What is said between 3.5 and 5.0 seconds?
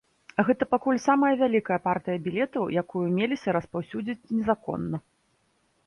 распаўсюдзіць незаконна.